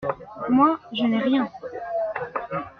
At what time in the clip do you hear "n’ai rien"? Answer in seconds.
1.03-1.51